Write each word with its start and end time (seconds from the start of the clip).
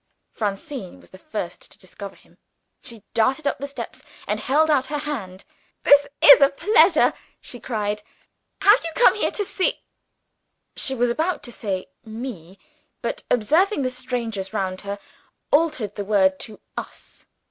Francine 0.31 0.99
was 0.99 1.11
the 1.11 1.19
first 1.19 1.69
to 1.71 1.77
discover 1.77 2.15
him. 2.15 2.39
She 2.81 3.03
darted 3.13 3.45
up 3.45 3.59
the 3.59 3.67
steps 3.67 4.01
and 4.25 4.39
held 4.39 4.71
out 4.71 4.87
her 4.87 4.97
hand. 4.97 5.45
"This 5.83 6.07
is 6.23 6.41
a 6.41 6.49
pleasure!" 6.49 7.13
she 7.39 7.59
cried. 7.59 8.01
"Have 8.61 8.83
you 8.83 8.89
come 8.95 9.13
here 9.13 9.29
to 9.29 9.45
see" 9.45 9.83
she 10.75 10.95
was 10.95 11.11
about 11.11 11.43
to 11.43 11.51
say 11.51 11.85
Me, 12.03 12.57
but, 13.03 13.21
observing 13.29 13.83
the 13.83 13.91
strangers 13.91 14.53
round 14.53 14.81
her, 14.81 14.97
altered 15.51 15.93
the 15.93 16.03
word 16.03 16.39
to 16.39 16.59
Us. 16.75 17.27